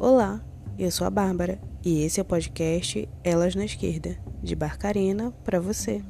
[0.00, 0.40] Olá,
[0.78, 5.58] eu sou a Bárbara e esse é o podcast Elas na Esquerda, de Barcarena para
[5.58, 6.00] você.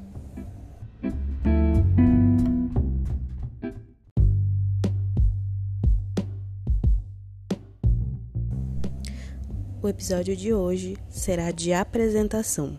[9.80, 12.78] O episódio de hoje será de apresentação.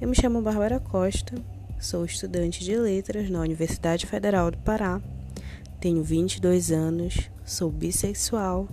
[0.00, 1.34] Eu me chamo Bárbara Costa,
[1.80, 5.02] sou estudante de letras na Universidade Federal do Pará,
[5.80, 8.68] tenho 22 anos, sou bissexual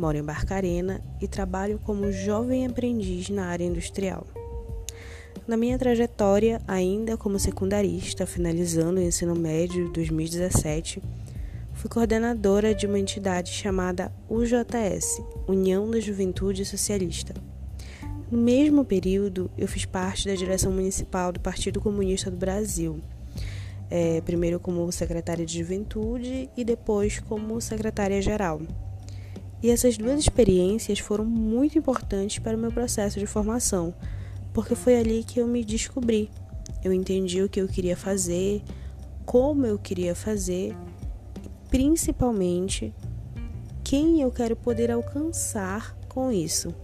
[0.00, 4.26] moro em Barcarena e trabalho como jovem aprendiz na área industrial.
[5.46, 11.02] Na minha trajetória, ainda como secundarista, finalizando o ensino médio de 2017,
[11.74, 17.34] fui coordenadora de uma entidade chamada UJS União da Juventude Socialista.
[18.30, 23.00] No mesmo período, eu fiz parte da direção municipal do Partido Comunista do Brasil,
[23.90, 28.62] é, primeiro como secretária de juventude e depois como secretária-geral.
[29.62, 33.94] E essas duas experiências foram muito importantes para o meu processo de formação,
[34.54, 36.30] porque foi ali que eu me descobri.
[36.82, 38.62] Eu entendi o que eu queria fazer,
[39.26, 40.74] como eu queria fazer,
[41.68, 42.92] principalmente
[43.84, 46.74] quem eu quero poder alcançar com isso.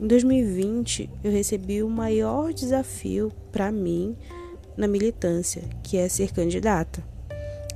[0.00, 4.16] Em 2020, eu recebi o maior desafio para mim
[4.76, 7.13] na militância, que é ser candidata.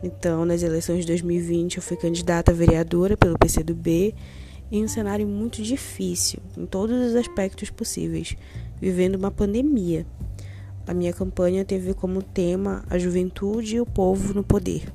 [0.02, 4.14] Então, nas eleições de 2020, eu fui candidata a vereadora pelo PCdoB
[4.70, 8.36] em um cenário muito difícil, em todos os aspectos possíveis,
[8.80, 10.06] vivendo uma pandemia.
[10.86, 14.92] A minha campanha teve como tema a juventude e o povo no poder.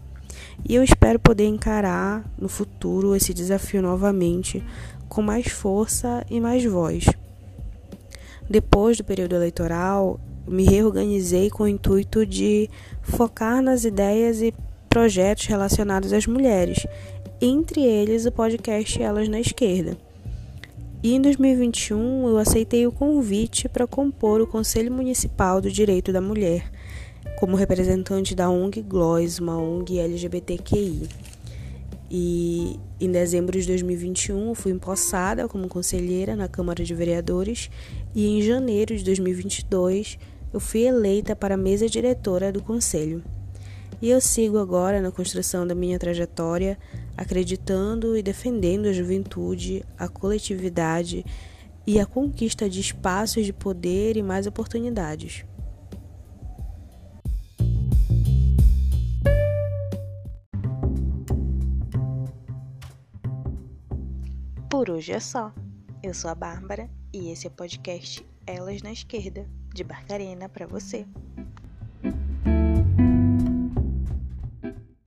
[0.67, 4.63] E eu espero poder encarar no futuro esse desafio novamente
[5.09, 7.05] com mais força e mais voz.
[8.49, 12.69] Depois do período eleitoral, me reorganizei com o intuito de
[13.01, 14.53] focar nas ideias e
[14.93, 16.85] projetos relacionados às mulheres,
[17.41, 19.97] entre eles o podcast Elas na Esquerda.
[21.01, 26.21] E em 2021 eu aceitei o convite para compor o Conselho Municipal do Direito da
[26.21, 26.71] Mulher,
[27.39, 31.09] como representante da ONG GLOS, uma ONG LGBTQI.
[32.11, 37.71] E em dezembro de 2021 fui empossada como conselheira na Câmara de Vereadores
[38.13, 40.19] e em janeiro de 2022
[40.53, 43.23] eu fui eleita para a mesa diretora do Conselho.
[44.01, 46.77] E eu sigo agora na construção da minha trajetória,
[47.15, 51.25] acreditando e defendendo a juventude, a coletividade
[51.85, 55.45] e a conquista de espaços de poder e mais oportunidades.
[64.69, 65.53] Por hoje é só.
[66.01, 70.67] Eu sou a Bárbara e esse é o podcast Elas na Esquerda, de Barcarena para
[70.67, 71.05] você.